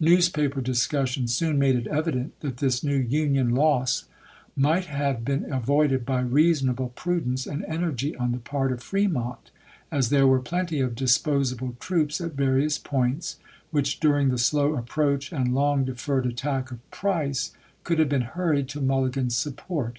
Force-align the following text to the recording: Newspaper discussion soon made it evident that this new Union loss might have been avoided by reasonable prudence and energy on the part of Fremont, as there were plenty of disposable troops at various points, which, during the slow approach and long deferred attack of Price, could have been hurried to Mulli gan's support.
Newspaper 0.00 0.62
discussion 0.62 1.28
soon 1.28 1.58
made 1.58 1.76
it 1.76 1.86
evident 1.88 2.40
that 2.40 2.56
this 2.56 2.82
new 2.82 2.96
Union 2.96 3.50
loss 3.54 4.04
might 4.56 4.86
have 4.86 5.22
been 5.22 5.52
avoided 5.52 6.06
by 6.06 6.20
reasonable 6.22 6.88
prudence 6.96 7.46
and 7.46 7.62
energy 7.66 8.16
on 8.16 8.32
the 8.32 8.38
part 8.38 8.72
of 8.72 8.82
Fremont, 8.82 9.50
as 9.92 10.08
there 10.08 10.26
were 10.26 10.40
plenty 10.40 10.80
of 10.80 10.94
disposable 10.94 11.76
troops 11.78 12.22
at 12.22 12.32
various 12.32 12.78
points, 12.78 13.38
which, 13.70 14.00
during 14.00 14.30
the 14.30 14.38
slow 14.38 14.76
approach 14.76 15.30
and 15.30 15.54
long 15.54 15.84
deferred 15.84 16.24
attack 16.24 16.70
of 16.70 16.90
Price, 16.90 17.52
could 17.84 17.98
have 17.98 18.08
been 18.08 18.22
hurried 18.32 18.70
to 18.70 18.80
Mulli 18.80 19.10
gan's 19.12 19.36
support. 19.36 19.98